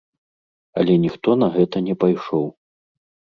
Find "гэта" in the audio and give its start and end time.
1.57-1.77